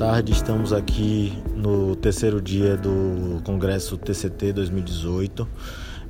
Tarde, 0.00 0.32
estamos 0.32 0.72
aqui 0.72 1.30
no 1.54 1.94
terceiro 1.94 2.40
dia 2.40 2.74
do 2.74 3.42
Congresso 3.44 3.98
TCT 3.98 4.54
2018. 4.54 5.46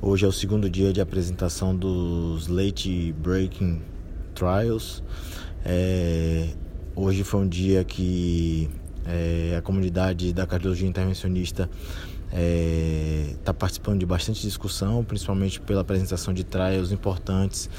Hoje 0.01 0.23
é 0.23 0.27
o 0.29 0.31
segundo 0.31 0.69
dia 0.69 0.93
de 0.93 1.01
apresentação 1.01 1.75
dos 1.75 2.47
Late 2.47 3.13
Breaking 3.21 3.81
Trials. 4.33 5.03
É, 5.65 6.51
hoje 6.95 7.25
foi 7.25 7.41
um 7.41 7.47
dia 7.49 7.83
que 7.83 8.69
é, 9.05 9.57
a 9.57 9.61
comunidade 9.61 10.31
da 10.31 10.47
cardiologia 10.47 10.87
intervencionista 10.87 11.69
está 12.27 12.37
é, 12.39 13.35
tá 13.43 13.53
participando 13.53 13.99
de 13.99 14.05
bastante 14.05 14.41
discussão, 14.41 15.03
principalmente 15.03 15.59
pela 15.59 15.81
apresentação 15.81 16.33
de 16.33 16.45
trials 16.45 16.93
importantes 16.93 17.69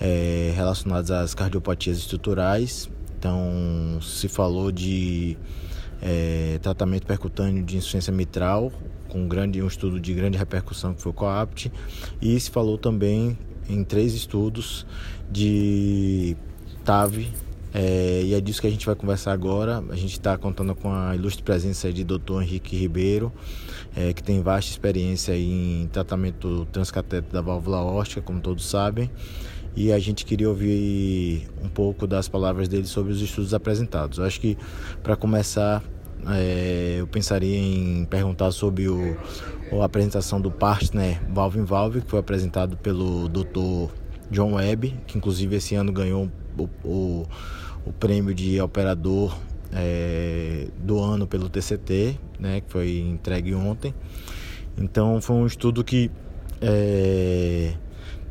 é, 0.00 0.54
relacionados 0.56 1.10
às 1.10 1.34
cardiopatias 1.34 1.98
estruturais. 1.98 2.88
Então, 3.20 3.98
se 4.00 4.28
falou 4.28 4.72
de 4.72 5.36
é, 6.00 6.58
tratamento 6.62 7.06
percutâneo 7.06 7.62
de 7.62 7.76
insuficiência 7.76 8.10
mitral, 8.10 8.72
com 9.10 9.28
grande, 9.28 9.62
um 9.62 9.66
estudo 9.66 10.00
de 10.00 10.14
grande 10.14 10.38
repercussão 10.38 10.94
que 10.94 11.02
foi 11.02 11.12
o 11.12 11.14
COAPT, 11.14 11.70
e 12.22 12.40
se 12.40 12.50
falou 12.50 12.78
também 12.78 13.36
em 13.68 13.84
três 13.84 14.14
estudos 14.14 14.86
de 15.30 16.34
TAV, 16.82 17.28
é, 17.74 18.22
e 18.24 18.32
é 18.32 18.40
disso 18.40 18.58
que 18.58 18.66
a 18.66 18.70
gente 18.70 18.86
vai 18.86 18.94
conversar 18.94 19.32
agora. 19.32 19.84
A 19.90 19.96
gente 19.96 20.12
está 20.12 20.38
contando 20.38 20.74
com 20.74 20.90
a 20.90 21.14
ilustre 21.14 21.42
presença 21.42 21.92
de 21.92 22.02
Dr. 22.02 22.40
Henrique 22.40 22.74
Ribeiro, 22.74 23.30
é, 23.94 24.14
que 24.14 24.22
tem 24.22 24.40
vasta 24.40 24.70
experiência 24.70 25.36
em 25.36 25.90
tratamento 25.92 26.66
transcatéter 26.72 27.30
da 27.30 27.42
válvula 27.42 27.82
óstica, 27.82 28.22
como 28.22 28.40
todos 28.40 28.64
sabem. 28.64 29.10
E 29.76 29.92
a 29.92 29.98
gente 29.98 30.24
queria 30.24 30.48
ouvir 30.48 31.48
um 31.62 31.68
pouco 31.68 32.06
das 32.06 32.28
palavras 32.28 32.68
dele 32.68 32.86
sobre 32.86 33.12
os 33.12 33.22
estudos 33.22 33.54
apresentados. 33.54 34.18
Eu 34.18 34.24
acho 34.24 34.40
que, 34.40 34.58
para 35.02 35.14
começar, 35.16 35.82
é, 36.28 36.96
eu 36.98 37.06
pensaria 37.06 37.56
em 37.56 38.04
perguntar 38.04 38.50
sobre 38.50 38.88
o, 38.88 39.16
a 39.80 39.84
apresentação 39.84 40.40
do 40.40 40.50
partner 40.50 41.20
Valve 41.32 41.60
in 41.60 41.64
Valve, 41.64 42.00
que 42.00 42.10
foi 42.10 42.18
apresentado 42.18 42.76
pelo 42.76 43.28
Dr. 43.28 43.92
John 44.30 44.54
Webb, 44.54 44.96
que 45.06 45.16
inclusive 45.16 45.56
esse 45.56 45.74
ano 45.74 45.92
ganhou 45.92 46.28
o, 46.58 46.68
o, 46.84 47.26
o 47.86 47.92
prêmio 47.92 48.34
de 48.34 48.60
operador 48.60 49.36
é, 49.72 50.68
do 50.78 50.98
ano 50.98 51.26
pelo 51.26 51.48
TCT, 51.48 52.18
né, 52.38 52.60
que 52.60 52.70
foi 52.70 52.98
entregue 52.98 53.54
ontem. 53.54 53.94
Então 54.76 55.20
foi 55.20 55.36
um 55.36 55.46
estudo 55.46 55.82
que 55.82 56.10
é, 56.60 57.74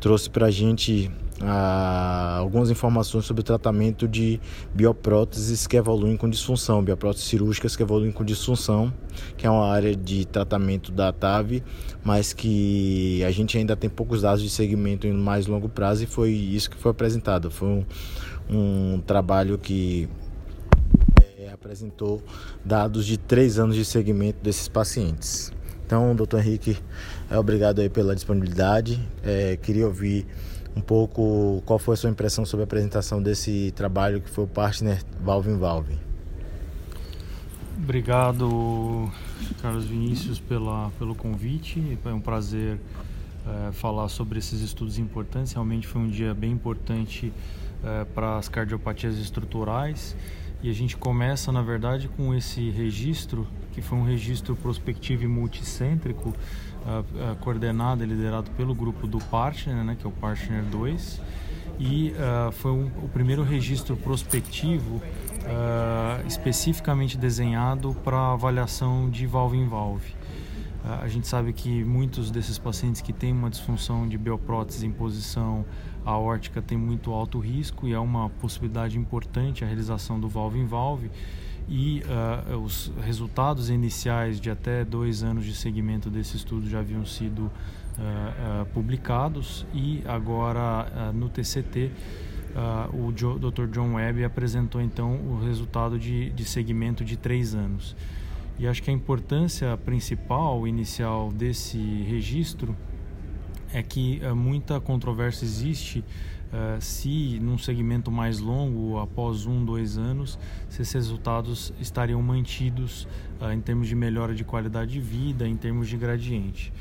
trouxe 0.00 0.30
para 0.30 0.46
a 0.46 0.50
gente 0.50 1.10
ah, 1.42 2.36
algumas 2.38 2.70
informações 2.70 3.24
sobre 3.24 3.40
o 3.40 3.44
tratamento 3.44 4.06
de 4.06 4.38
biopróteses 4.74 5.66
que 5.66 5.76
evoluem 5.76 6.16
com 6.16 6.28
disfunção, 6.28 6.82
biopróteses 6.82 7.26
cirúrgicas 7.26 7.74
que 7.74 7.82
evoluem 7.82 8.12
com 8.12 8.22
disfunção, 8.22 8.92
que 9.38 9.46
é 9.46 9.50
uma 9.50 9.66
área 9.66 9.96
de 9.96 10.26
tratamento 10.26 10.92
da 10.92 11.12
TAV, 11.12 11.62
mas 12.04 12.34
que 12.34 13.24
a 13.24 13.30
gente 13.30 13.56
ainda 13.56 13.74
tem 13.74 13.88
poucos 13.88 14.20
dados 14.20 14.42
de 14.42 14.50
segmento 14.50 15.06
em 15.06 15.12
mais 15.12 15.46
longo 15.46 15.68
prazo 15.68 16.04
e 16.04 16.06
foi 16.06 16.30
isso 16.30 16.68
que 16.68 16.76
foi 16.76 16.90
apresentado. 16.90 17.50
Foi 17.50 17.68
um, 17.68 17.84
um 18.50 19.00
trabalho 19.00 19.56
que 19.56 20.08
é, 21.38 21.50
apresentou 21.52 22.22
dados 22.62 23.06
de 23.06 23.16
três 23.16 23.58
anos 23.58 23.76
de 23.76 23.84
segmento 23.84 24.38
desses 24.42 24.68
pacientes. 24.68 25.50
Então, 25.86 26.14
doutor 26.14 26.40
Henrique, 26.40 26.76
é, 27.30 27.38
obrigado 27.38 27.80
aí 27.80 27.88
pela 27.88 28.14
disponibilidade. 28.14 29.00
É, 29.24 29.56
queria 29.56 29.86
ouvir 29.86 30.26
um 30.76 30.80
pouco 30.80 31.62
qual 31.66 31.78
foi 31.78 31.94
a 31.94 31.96
sua 31.96 32.10
impressão 32.10 32.44
sobre 32.44 32.62
a 32.62 32.64
apresentação 32.64 33.22
desse 33.22 33.72
trabalho 33.74 34.20
que 34.20 34.30
foi 34.30 34.44
o 34.44 34.46
Partner 34.46 35.02
Valve 35.22 35.50
in 35.50 35.58
Valve. 35.58 35.98
Obrigado, 37.82 39.10
Carlos 39.62 39.86
Vinícius, 39.86 40.38
pela, 40.38 40.90
pelo 40.98 41.14
convite. 41.14 41.98
É 42.04 42.08
um 42.10 42.20
prazer 42.20 42.78
é, 43.46 43.72
falar 43.72 44.08
sobre 44.08 44.38
esses 44.38 44.60
estudos 44.60 44.98
importantes. 44.98 45.52
Realmente 45.52 45.86
foi 45.86 46.02
um 46.02 46.08
dia 46.08 46.34
bem 46.34 46.52
importante 46.52 47.32
é, 47.82 48.04
para 48.04 48.36
as 48.36 48.48
cardiopatias 48.48 49.16
estruturais. 49.16 50.14
E 50.62 50.68
a 50.68 50.74
gente 50.74 50.96
começa, 50.96 51.50
na 51.50 51.62
verdade, 51.62 52.08
com 52.08 52.34
esse 52.34 52.68
registro, 52.70 53.46
que 53.72 53.80
foi 53.80 53.96
um 53.96 54.04
registro 54.04 54.54
prospectivo 54.54 55.24
e 55.24 55.26
multicêntrico, 55.26 56.28
uh, 56.28 57.32
uh, 57.32 57.36
coordenado 57.36 58.04
e 58.04 58.06
liderado 58.06 58.50
pelo 58.52 58.74
grupo 58.74 59.06
do 59.06 59.18
Partner, 59.18 59.82
né, 59.82 59.96
que 59.98 60.06
é 60.06 60.08
o 60.08 60.12
Partner 60.12 60.62
2. 60.64 61.20
E 61.78 62.12
uh, 62.12 62.52
foi 62.52 62.72
um, 62.72 62.90
o 63.02 63.08
primeiro 63.08 63.42
registro 63.42 63.96
prospectivo 63.96 65.02
especificamente 66.28 67.16
desenhado 67.16 67.96
para 68.04 68.34
avaliação 68.34 69.10
de 69.10 69.26
valve 69.26 69.56
em 69.56 69.66
valve. 69.66 70.14
A 70.82 71.08
gente 71.08 71.26
sabe 71.26 71.52
que 71.52 71.84
muitos 71.84 72.30
desses 72.30 72.58
pacientes 72.58 73.02
que 73.02 73.12
têm 73.12 73.32
uma 73.32 73.50
disfunção 73.50 74.08
de 74.08 74.16
bioprótese 74.16 74.86
em 74.86 74.90
posição 74.90 75.64
aórtica 76.04 76.62
têm 76.62 76.78
muito 76.78 77.12
alto 77.12 77.38
risco 77.38 77.86
e 77.86 77.92
é 77.92 77.98
uma 77.98 78.30
possibilidade 78.30 78.98
importante 78.98 79.62
a 79.62 79.66
realização 79.66 80.18
do 80.18 80.28
valve 80.28 80.58
em 80.58 80.66
valve 80.66 81.10
e 81.68 82.02
uh, 82.52 82.56
os 82.58 82.90
resultados 83.04 83.70
iniciais 83.70 84.40
de 84.40 84.50
até 84.50 84.84
dois 84.84 85.22
anos 85.22 85.44
de 85.44 85.54
segmento 85.54 86.10
desse 86.10 86.36
estudo 86.36 86.68
já 86.68 86.80
haviam 86.80 87.04
sido 87.04 87.42
uh, 87.42 87.50
uh, 88.62 88.66
publicados 88.72 89.66
e 89.72 90.02
agora 90.06 91.12
no 91.14 91.28
TCT 91.28 91.92
o 92.92 93.12
Dr. 93.12 93.66
John 93.70 93.94
Webb 93.94 94.24
apresentou 94.24 94.80
então 94.80 95.14
o 95.14 95.40
resultado 95.44 95.96
de, 95.96 96.30
de 96.30 96.44
segmento 96.44 97.04
de 97.04 97.16
três 97.16 97.54
anos. 97.54 97.94
E 98.60 98.68
acho 98.68 98.82
que 98.82 98.90
a 98.90 98.92
importância 98.92 99.74
principal 99.78 100.68
inicial 100.68 101.32
desse 101.32 101.78
registro 101.78 102.76
é 103.72 103.82
que 103.82 104.20
muita 104.34 104.78
controvérsia 104.78 105.46
existe 105.46 106.04
Uh, 106.50 106.80
se 106.80 107.38
num 107.38 107.56
segmento 107.56 108.10
mais 108.10 108.40
longo, 108.40 108.98
após 108.98 109.46
um, 109.46 109.64
dois 109.64 109.96
anos, 109.96 110.36
se 110.68 110.82
esses 110.82 110.92
resultados 110.94 111.72
estariam 111.80 112.20
mantidos 112.20 113.06
uh, 113.40 113.52
em 113.52 113.60
termos 113.60 113.86
de 113.86 113.94
melhora 113.94 114.34
de 114.34 114.42
qualidade 114.42 114.90
de 114.90 115.00
vida, 115.00 115.46
em 115.46 115.56
termos 115.56 115.88
de 115.88 115.96
gradiente. 115.96 116.72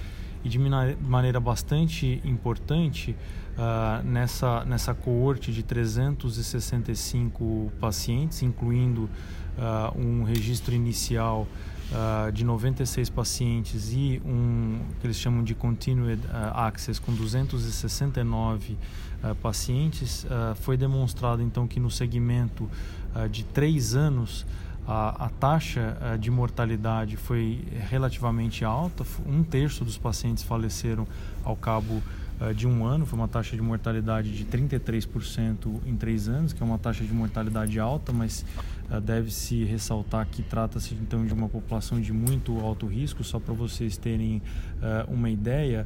E 0.44 0.50
de 0.50 0.58
maneira 0.58 1.40
bastante 1.40 2.22
importante, 2.24 3.16
uh, 3.58 4.06
nessa, 4.06 4.64
nessa 4.66 4.94
coorte 4.94 5.52
de 5.52 5.64
365 5.64 7.72
pacientes, 7.80 8.42
incluindo 8.42 9.10
um 9.98 10.24
registro 10.24 10.74
inicial 10.74 11.46
uh, 11.92 12.32
de 12.32 12.44
96 12.44 13.10
pacientes 13.10 13.92
e 13.92 14.22
um 14.26 14.80
que 15.00 15.08
eles 15.08 15.18
chamam 15.18 15.44
de 15.44 15.56
Continued 15.56 16.20
uh, 16.26 16.54
Access 16.54 17.00
com 17.00 17.14
269 17.14 18.78
uh, 19.24 19.36
pacientes, 19.36 20.26
foi 20.62 20.78
demonstrado 20.78 21.42
então 21.42 21.68
que 21.68 21.80
no 21.80 21.90
segmento 21.90 22.70
de 23.32 23.44
3 23.44 23.96
anos 23.96 24.46
a, 24.90 25.26
a 25.26 25.30
taxa 25.30 25.96
de 26.20 26.32
mortalidade 26.32 27.16
foi 27.16 27.64
relativamente 27.90 28.66
alta, 28.66 29.06
um 29.24 29.44
terço 29.44 29.86
dos 29.86 30.00
pacientes 30.00 30.44
faleceram 30.44 31.08
ao 31.44 31.56
cabo 31.56 32.02
eh, 32.42 32.54
de 32.54 32.66
um 32.66 32.84
ano, 32.84 33.06
foi 33.06 33.20
uma 33.20 33.28
taxa 33.28 33.56
de 33.56 33.62
mortalidade 33.62 34.32
de 34.32 34.46
33% 34.46 35.80
em 35.86 35.96
três 35.96 36.28
anos, 36.28 36.54
que 36.54 36.64
é 36.64 36.66
uma 36.66 36.80
taxa 36.80 37.04
de 37.04 37.14
mortalidade 37.14 37.80
alta, 37.80 38.12
mas 38.12 38.44
uh, 38.90 39.00
deve-se 39.00 39.64
ressaltar 39.64 40.26
que 40.26 40.42
trata-se 40.42 40.96
então 40.96 41.24
de 41.24 41.34
uma 41.36 41.48
população 41.48 42.02
de 42.02 42.12
muito 42.12 42.60
alto 42.60 42.88
risco. 42.88 43.24
Só 43.24 43.40
para 43.40 43.54
vocês 43.54 43.96
terem 43.96 44.42
uma 45.08 45.30
ideia, 45.30 45.86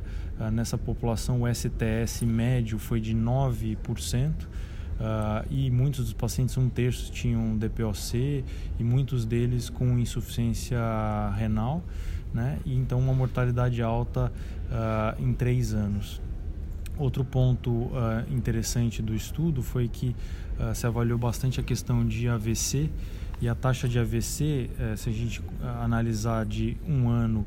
nessa 0.51 0.77
população 0.77 1.41
o 1.41 1.53
STS 1.53 2.21
médio 2.21 2.79
foi 2.79 3.01
de 3.01 3.13
9%. 3.13 4.31
Uh, 5.03 5.45
e 5.51 5.69
muitos 5.69 6.05
dos 6.05 6.13
pacientes, 6.13 6.57
um 6.57 6.69
terço, 6.69 7.11
tinham 7.11 7.57
DPOC 7.57 8.45
e 8.79 8.83
muitos 8.85 9.25
deles 9.25 9.69
com 9.69 9.99
insuficiência 9.99 10.79
renal, 11.35 11.83
né? 12.33 12.57
e 12.65 12.73
então 12.73 12.99
uma 12.99 13.13
mortalidade 13.13 13.81
alta 13.81 14.31
uh, 14.69 15.21
em 15.21 15.33
três 15.33 15.73
anos. 15.73 16.21
Outro 16.97 17.25
ponto 17.25 17.69
uh, 17.69 17.91
interessante 18.31 19.01
do 19.01 19.13
estudo 19.13 19.61
foi 19.61 19.89
que 19.89 20.15
se 20.75 20.85
avaliou 20.85 21.17
bastante 21.17 21.59
a 21.59 21.63
questão 21.63 22.05
de 22.05 22.29
AVC 22.29 22.87
e 23.43 23.49
a 23.49 23.53
taxa 23.53 23.89
de 23.89 23.99
AVC, 23.99 24.69
eh, 24.79 24.95
se 24.95 25.09
a 25.09 25.11
gente 25.11 25.41
analisar 25.81 26.45
de 26.45 26.77
um 26.87 27.09
ano 27.09 27.45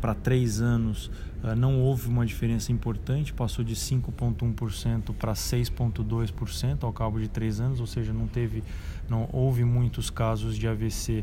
para 0.00 0.14
três 0.14 0.60
anos 0.60 1.10
não 1.56 1.78
houve 1.80 2.08
uma 2.08 2.24
diferença 2.24 2.72
importante, 2.72 3.32
passou 3.32 3.62
de 3.62 3.74
5,1% 3.74 5.14
para 5.14 5.32
6,2% 5.34 6.84
ao 6.84 6.92
cabo 6.92 7.20
de 7.20 7.28
três 7.28 7.60
anos, 7.60 7.80
ou 7.80 7.86
seja, 7.86 8.14
não 8.14 8.26
teve, 8.26 8.64
não 9.10 9.28
houve 9.30 9.62
muitos 9.62 10.08
casos 10.08 10.56
de 10.56 10.66
AVC 10.66 11.22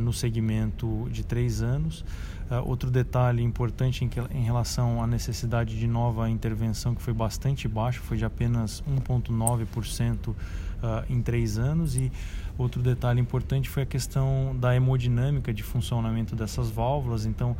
no 0.00 0.10
segmento 0.10 1.06
de 1.10 1.22
três 1.22 1.60
anos. 1.60 2.02
outro 2.64 2.90
detalhe 2.90 3.42
importante 3.42 4.06
em, 4.06 4.08
que, 4.08 4.18
em 4.20 4.42
relação 4.42 5.02
à 5.02 5.06
necessidade 5.06 5.78
de 5.78 5.86
nova 5.86 6.30
intervenção 6.30 6.94
que 6.94 7.02
foi 7.02 7.12
bastante 7.12 7.68
baixo, 7.68 8.00
foi 8.00 8.16
de 8.16 8.24
apenas 8.24 8.82
1,9% 8.88 10.34
uh, 10.82 11.04
em 11.08 11.20
três 11.22 11.58
anos. 11.58 11.96
E 11.96 12.10
outro 12.56 12.82
detalhe 12.82 13.20
importante 13.20 13.68
foi 13.68 13.82
a 13.82 13.86
questão 13.86 14.56
da 14.58 14.74
hemodinâmica 14.74 15.52
de 15.52 15.62
funcionamento 15.62 16.34
dessas 16.34 16.70
válvulas. 16.70 17.26
Então, 17.26 17.52
uh, 17.52 17.56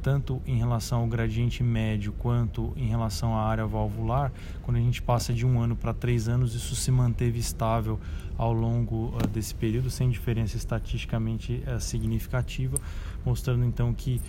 tanto 0.00 0.40
em 0.46 0.58
relação 0.58 1.00
ao 1.00 1.06
gradiente 1.06 1.62
médio 1.62 2.12
quanto 2.12 2.72
em 2.76 2.86
relação 2.86 3.36
à 3.36 3.42
área 3.42 3.66
valvular, 3.66 4.32
quando 4.62 4.76
a 4.76 4.80
gente 4.80 5.02
passa 5.02 5.32
de 5.32 5.44
um 5.44 5.60
ano 5.60 5.74
para 5.74 5.92
três 5.92 6.28
anos, 6.28 6.54
isso 6.54 6.76
se 6.76 6.90
manteve 6.90 7.38
estável 7.40 7.98
ao 8.38 8.52
longo 8.52 9.12
uh, 9.16 9.26
desse 9.26 9.54
período, 9.54 9.90
sem 9.90 10.08
diferença 10.08 10.56
estatisticamente 10.56 11.62
significativa, 11.80 12.76
mostrando 13.24 13.64
então 13.64 13.92
que, 13.92 14.20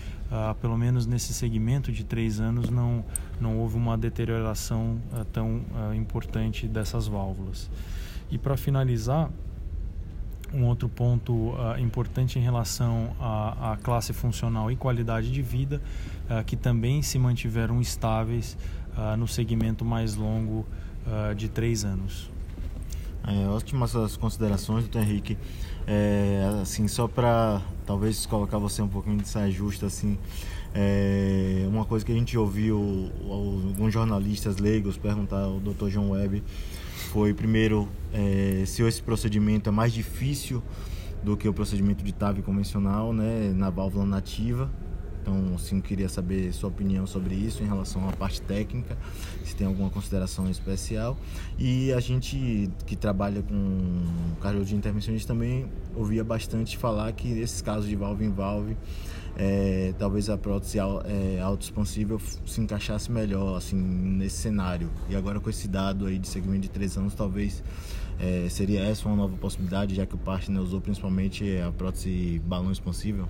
pelo 0.62 0.78
menos 0.78 1.06
nesse 1.06 1.34
segmento 1.34 1.92
de 1.92 2.04
três 2.04 2.40
anos, 2.40 2.70
não, 2.70 3.06
não 3.40 3.60
houve 3.60 3.78
uma 3.78 3.98
deterioração 3.98 5.00
tão 5.32 5.62
importante 5.96 6.68
dessas 6.68 7.08
válvulas. 7.08 7.70
E 8.30 8.38
para 8.38 8.58
finalizar, 8.58 9.30
um 10.54 10.66
outro 10.66 10.88
ponto 10.88 11.34
uh, 11.34 11.78
importante 11.80 12.38
em 12.38 12.42
relação 12.42 13.16
à, 13.20 13.74
à, 13.74 13.78
classe 13.78 14.14
funcional 14.14 14.72
e 14.72 14.76
qualidade 14.76 15.32
de 15.32 15.42
vida, 15.42 15.82
uh, 16.30 16.44
que 16.44 16.56
também 16.56 17.02
se 17.02 17.18
mantiveram 17.18 17.82
estáveis 17.82 18.58
uh, 18.96 19.18
no 19.18 19.28
segmento 19.28 19.84
mais 19.84 20.16
longo 20.16 20.66
de 21.36 21.50
três 21.50 21.84
anos. 21.84 22.32
É, 23.26 23.48
ótimas 23.48 23.94
as 23.94 24.16
considerações, 24.16 24.84
doutor 24.84 25.02
Henrique. 25.02 25.38
É, 25.86 26.60
assim, 26.62 26.88
só 26.88 27.10
para 27.10 27.62
talvez 27.86 28.26
colocar 28.26 28.58
você 28.58 28.82
um 28.82 28.88
pouquinho 28.88 29.18
de 29.18 29.28
saia 29.28 29.52
justa, 29.52 29.86
assim, 29.86 30.18
é, 30.74 31.66
uma 31.68 31.86
coisa 31.86 32.06
que 32.06 32.12
a 32.12 32.16
gente 32.16 32.38
ouviu 32.38 33.12
alguns 33.30 33.94
jornalistas 33.94 34.58
leigos 34.58 34.98
perguntar 34.98 35.42
ao 35.42 35.60
Dr. 35.60 35.90
John 35.90 36.10
Webb 36.12 36.44
foi 37.04 37.34
primeiro 37.34 37.88
é, 38.14 38.64
se 38.66 38.82
esse 38.84 39.02
procedimento 39.02 39.70
é 39.70 39.72
mais 39.72 39.94
difícil 39.94 40.62
do 41.24 41.38
que 41.38 41.48
o 41.48 41.54
procedimento 41.54 42.04
de 42.04 42.14
TAV 42.14 42.42
convencional, 42.42 43.14
né, 43.14 43.52
na 43.56 43.70
válvula 43.70 44.06
nativa. 44.06 44.70
Então, 45.22 45.54
assim, 45.56 45.80
queria 45.80 46.10
saber 46.10 46.52
sua 46.52 46.68
opinião 46.68 47.08
sobre 47.08 47.34
isso 47.34 47.64
em 47.64 47.66
relação 47.66 48.10
à 48.10 48.12
parte 48.12 48.42
técnica, 48.42 48.98
se 49.46 49.56
tem 49.56 49.66
alguma 49.66 49.90
consideração 49.90 50.50
especial. 50.50 51.18
E 51.58 51.94
a 51.94 52.00
gente 52.02 52.70
que 52.86 52.94
trabalha 52.98 53.42
com 53.42 54.04
cardiologia 54.42 54.78
intervencionista 54.78 55.34
também 55.34 55.66
ouvia 55.96 56.26
bastante 56.26 56.78
falar 56.78 57.10
que 57.14 57.40
esses 57.40 57.62
casos 57.62 57.88
de 57.88 57.96
valve 57.96 58.26
em 58.26 58.32
valve 58.32 58.76
é, 59.36 59.94
talvez 59.98 60.30
a 60.30 60.38
prótese 60.38 60.78
é, 60.80 61.42
autoexpansível 61.42 62.20
se 62.46 62.62
encaixasse 62.62 63.12
melhor 63.12 63.58
assim 63.58 63.76
nesse 63.76 64.38
cenário. 64.38 64.90
E 65.10 65.16
agora 65.16 65.40
com 65.40 65.50
esse 65.50 65.68
dado 65.68 66.06
aí 66.06 66.20
de 66.20 66.28
segmento 66.28 66.62
de 66.62 66.70
três 66.70 66.98
anos, 66.98 67.16
talvez 67.16 67.64
é, 68.20 68.48
seria 68.50 68.82
essa 68.82 69.08
uma 69.08 69.16
nova 69.16 69.36
possibilidade, 69.38 69.96
já 69.96 70.06
que 70.06 70.16
o 70.16 70.18
partner 70.18 70.62
usou 70.62 70.80
principalmente 70.80 71.58
a 71.60 71.72
prótese 71.72 72.40
balão 72.46 72.72
expansível? 72.72 73.28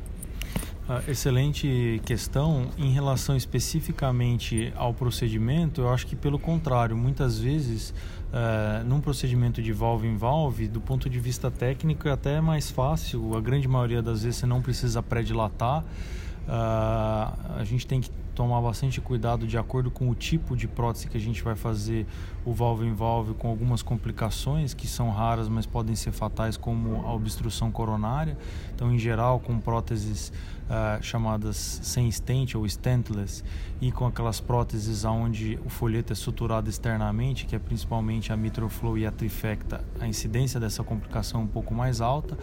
Ah, 0.88 1.02
excelente 1.08 2.02
questão. 2.06 2.68
Em 2.78 2.92
relação 2.92 3.38
especificamente 3.38 4.74
ao 4.76 4.94
procedimento, 4.94 5.80
eu 5.80 5.90
acho 5.90 6.06
que 6.06 6.14
pelo 6.14 6.38
contrário, 6.38 6.98
muitas 6.98 7.40
vezes, 7.40 7.92
uh, 8.34 8.84
num 8.86 9.00
procedimento 9.00 9.62
de 9.62 9.72
valve 9.72 10.08
em 10.08 10.18
valve, 10.18 10.68
do 10.68 10.82
ponto 10.82 11.10
de 11.10 11.20
vista 11.20 11.50
técnico, 11.50 12.10
é 12.10 12.12
até 12.12 12.42
mais 12.42 12.70
fácil. 12.70 13.34
A 13.38 13.40
grande 13.40 13.66
maioria 13.66 14.02
das 14.02 14.24
vezes 14.24 14.42
você 14.42 14.46
não 14.46 14.62
precisa 14.62 15.02
pré-dilatar. 15.02 15.84
Uh, 15.84 17.60
a 17.60 17.64
gente 17.64 17.88
tem 17.88 18.02
que 18.02 18.12
tomar 18.34 18.62
bastante 18.62 19.00
cuidado 19.00 19.46
de 19.46 19.58
acordo 19.58 19.92
com 19.92 20.10
o 20.10 20.16
tipo 20.16 20.56
de 20.56 20.68
prótese 20.68 21.08
que 21.08 21.18
a 21.18 21.20
gente 21.20 21.42
vai 21.44 21.56
fazer 21.56 22.06
o 22.46 22.54
valve 22.54 22.86
em 22.86 22.94
valve 22.94 23.34
com 23.34 23.48
algumas 23.48 23.82
complicações 23.82 24.74
que 24.74 24.88
são 24.88 25.10
raras 25.10 25.48
mas 25.48 25.66
podem 25.66 25.96
ser 25.96 26.12
fatais 26.12 26.58
como 26.58 27.06
a 27.06 27.14
obstrução 27.14 27.72
coronária. 27.72 28.38
Então 28.74 28.92
em 28.92 28.98
geral 28.98 29.40
com 29.40 29.60
próteses 29.60 30.32
uh, 30.64 31.02
chamadas 31.02 31.80
sem 31.84 32.10
stent 32.12 32.56
ou 32.56 32.66
stentless 32.68 33.44
e 33.82 33.92
com 33.92 34.06
aquelas 34.06 34.40
próteses 34.40 35.06
onde 35.06 35.60
o 35.66 35.70
folheto 35.70 36.14
é 36.14 36.16
suturado 36.16 36.70
externamente 36.70 37.46
que 37.46 37.56
é 37.56 37.60
principalmente 37.60 38.34
a 38.34 38.38
Mitroflow 38.38 38.98
e 38.98 39.06
a 39.06 39.12
Trifecta 39.12 39.84
a 40.00 40.08
incidência 40.08 40.60
dessa 40.60 40.84
complicação 40.84 41.42
é 41.42 41.44
um 41.44 41.48
pouco 41.48 41.74
mais 41.74 42.02
alta 42.02 42.38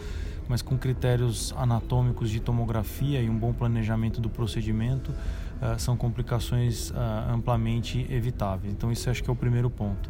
mas 0.47 0.61
com 0.61 0.77
critérios 0.77 1.53
anatômicos 1.57 2.29
de 2.29 2.39
tomografia 2.39 3.21
e 3.21 3.29
um 3.29 3.37
bom 3.37 3.53
planejamento 3.53 4.19
do 4.19 4.29
procedimento 4.29 5.13
uh, 5.61 5.79
são 5.79 5.95
complicações 5.95 6.89
uh, 6.89 6.95
amplamente 7.33 8.05
evitáveis. 8.09 8.73
Então, 8.73 8.91
isso 8.91 9.09
acho 9.09 9.23
que 9.23 9.29
é 9.29 9.33
o 9.33 9.35
primeiro 9.35 9.69
ponto. 9.69 10.09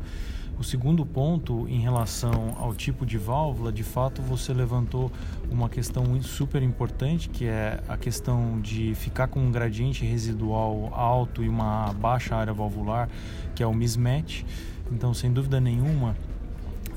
O 0.62 0.64
segundo 0.64 1.04
ponto, 1.04 1.68
em 1.68 1.80
relação 1.80 2.56
ao 2.60 2.76
tipo 2.76 3.04
de 3.04 3.18
válvula, 3.18 3.72
de 3.72 3.84
fato 3.84 4.22
você 4.22 4.54
levantou 4.54 5.12
uma 5.50 5.68
questão 5.68 6.22
super 6.22 6.62
importante, 6.62 7.30
que 7.30 7.46
é 7.46 7.82
a 7.88 7.98
questão 7.98 8.62
de 8.62 8.94
ficar 8.94 9.28
com 9.28 9.40
um 9.40 9.52
gradiente 9.52 10.06
residual 10.06 10.94
alto 10.94 11.44
e 11.44 11.50
uma 11.50 11.92
baixa 11.94 12.36
área 12.36 12.54
valvular, 12.54 13.10
que 13.56 13.64
é 13.64 13.66
o 13.66 13.74
mismatch. 13.74 14.44
Então, 14.92 15.16
sem 15.16 15.34
dúvida 15.34 15.60
nenhuma, 15.60 16.16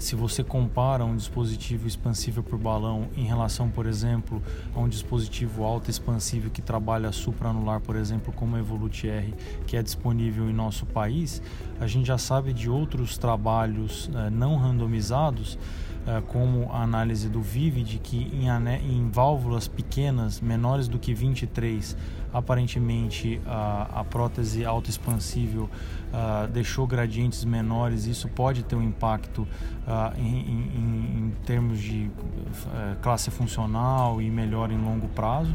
se 0.05 0.15
você 0.15 0.45
compara 0.45 1.03
um 1.03 1.17
dispositivo 1.17 1.89
expansível 1.89 2.43
por 2.43 2.59
balão 2.59 3.09
em 3.17 3.25
relação, 3.25 3.71
por 3.71 3.87
exemplo, 3.87 4.43
a 4.75 4.79
um 4.79 4.87
dispositivo 4.87 5.65
alto 5.65 5.91
expansível 5.91 6.51
que 6.51 6.61
trabalha 6.61 7.11
supraanular, 7.11 7.81
por 7.81 7.97
exemplo, 7.97 8.31
como 8.31 8.55
a 8.55 8.59
Evolute 8.59 9.09
R, 9.09 9.33
que 9.67 9.79
é 9.79 9.83
disponível 9.83 10.51
em 10.51 10.53
nosso 10.53 10.85
país, 10.85 11.41
a 11.81 11.87
gente 11.87 12.06
já 12.06 12.19
sabe 12.19 12.53
de 12.53 12.69
outros 12.69 13.17
trabalhos 13.17 14.11
eh, 14.15 14.29
não 14.29 14.56
randomizados 14.56 15.59
como 16.29 16.71
a 16.71 16.83
análise 16.83 17.29
do 17.29 17.41
Vivid, 17.41 17.99
que 18.03 18.31
em, 18.33 18.49
em, 18.49 19.11
válvulas 19.11 19.67
pequenas, 19.67 20.41
menores 20.41 20.87
do 20.87 20.99
que 20.99 21.15
23, 21.15 21.97
aparentemente 22.33 23.41
a, 23.47 24.01
a 24.01 24.05
prótese 24.05 24.65
autoexpansível 24.65 25.65
uh, 25.65 26.49
deixou 26.49 26.87
gradientes 26.87 27.45
menores, 27.45 28.06
isso 28.06 28.29
pode 28.29 28.65
ter 28.65 28.77
um 28.77 28.83
impacto 28.83 29.43
uh, 29.43 30.19
em, 30.19 30.41
em, 30.41 31.19
em, 31.19 31.33
termos 31.47 31.81
de 31.81 32.11
classe 33.00 33.31
funcional 33.31 34.21
e 34.21 34.31
melhor 34.31 34.71
em 34.71 34.79
longo 34.79 35.09
prazo. 35.09 35.55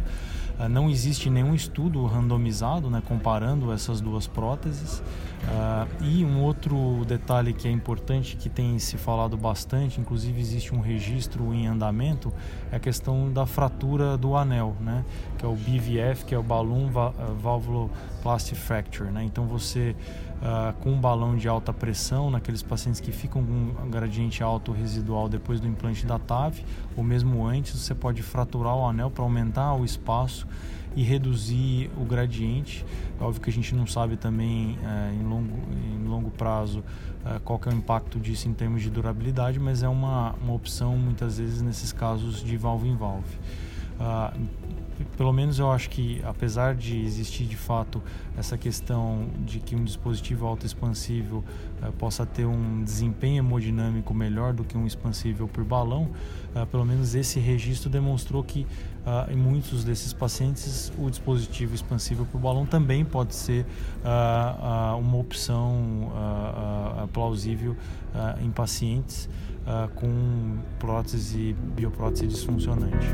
Não 0.70 0.90
existe 0.90 1.30
nenhum 1.30 1.56
estudo 1.56 2.06
randomizado 2.06 2.90
né, 2.90 3.02
comparando 3.06 3.72
essas 3.72 4.02
duas 4.02 4.28
próteses. 4.28 5.02
Uh, 5.42 6.04
e 6.04 6.26
um 6.26 6.42
outro 6.42 7.04
detalhe 7.06 7.54
que 7.54 7.68
é 7.68 7.72
importante, 7.72 8.36
que 8.36 8.50
tem 8.50 8.78
se 8.78 8.98
falado 8.98 9.38
bastante, 9.38 10.00
inclusive 10.00 10.40
existe 10.40 10.76
um 10.76 10.80
registro 10.80 11.54
em 11.54 11.66
andamento, 11.66 12.32
é 12.72 12.76
a 12.76 12.80
questão 12.80 13.32
da 13.32 13.46
fratura 13.46 14.18
do 14.18 14.36
anel, 14.36 14.76
né? 14.82 15.04
que 15.38 15.46
é 15.46 15.48
o 15.48 15.56
BVF, 15.56 16.26
que 16.26 16.36
é 16.36 16.38
o 16.38 16.44
Balloon 16.44 16.90
Valvuloplasty 17.42 18.54
Fracture. 18.54 19.10
Né? 19.12 19.24
Então 19.24 19.46
você, 19.48 19.96
uh, 20.42 20.74
com 20.82 20.92
um 20.92 21.00
balão 21.00 21.38
de 21.38 21.48
alta 21.48 21.72
pressão, 21.72 22.30
naqueles 22.30 22.62
pacientes 22.62 23.00
que 23.00 23.12
ficam 23.12 23.44
com 23.44 23.52
um 23.52 23.90
gradiente 23.90 24.44
alto 24.44 24.72
residual 24.74 25.30
depois 25.30 25.60
do 25.60 25.68
implante 25.68 26.06
da 26.06 26.20
TAV, 26.20 26.60
ou 26.98 27.04
mesmo 27.04 27.48
antes, 27.48 27.80
você 27.80 27.96
pode 27.96 28.22
fraturar 28.22 28.76
o 28.76 28.86
anel 28.86 29.10
para 29.10 29.24
aumentar 29.24 29.74
o 29.74 29.86
espaço 29.86 30.46
e 31.00 31.02
reduzir 31.02 31.90
o 31.96 32.04
gradiente. 32.04 32.86
É 33.18 33.24
óbvio 33.24 33.42
que 33.42 33.50
a 33.50 33.54
gente 33.54 33.74
não 33.74 33.88
sabe 33.88 34.18
também 34.18 34.78
é, 34.84 35.14
em, 35.14 35.24
longo, 35.24 35.58
em 35.96 36.06
longo 36.06 36.30
prazo 36.30 36.84
é, 37.26 37.40
qual 37.40 37.58
é 37.68 37.70
o 37.70 37.74
impacto 37.74 38.20
disso 38.20 38.50
em 38.50 38.54
termos 38.54 38.82
de 38.82 38.90
durabilidade, 38.90 39.62
mas 39.62 39.82
é 39.82 39.88
uma, 39.88 40.34
uma 40.44 40.54
opção 40.54 40.98
muitas 40.98 41.38
vezes 41.38 41.62
nesses 41.62 41.94
casos 41.94 42.44
de 42.44 42.58
valve 42.58 42.90
em 42.90 42.98
valve. 42.98 43.38
Ah, 43.98 44.34
pelo 45.18 45.32
menos 45.32 45.60
eu 45.60 45.72
acho 45.72 45.90
que 45.90 46.22
apesar 46.24 46.76
de 46.76 46.98
existir 47.00 47.46
de 47.46 47.56
fato 47.56 48.02
essa 48.38 48.58
questão 48.58 49.28
de 49.46 49.60
que 49.60 49.76
um 49.76 49.84
dispositivo 49.84 50.46
autoexpansível 50.46 51.44
uh, 51.82 51.92
possa 51.94 52.26
ter 52.26 52.46
um 52.46 52.84
desempenho 52.84 53.40
hemodinâmico 53.40 54.14
melhor 54.14 54.54
do 54.54 54.64
que 54.64 54.78
um 54.78 54.86
expansível 54.86 55.48
por 55.48 55.64
balão, 55.64 56.10
uh, 56.56 56.66
pelo 56.68 56.86
menos 56.86 57.16
esse 57.16 57.40
registro 57.40 57.90
demonstrou 57.90 58.44
que 58.44 58.66
em 59.30 59.36
muitos 59.36 59.84
desses 59.84 60.14
pacientes 60.14 60.92
o 60.98 61.10
dispositivo 61.10 61.74
expansível 61.74 62.26
por 62.32 62.40
balão 62.40 62.66
também 62.66 63.04
pode 63.06 63.36
ser 63.36 63.66
uma 65.00 65.18
opção 65.18 66.12
plausível 67.14 67.76
em 68.42 68.52
pacientes 68.52 69.30
com 69.96 70.58
prótese 70.80 71.56
bioprótese 71.76 72.28
disfuncionante. 72.28 73.08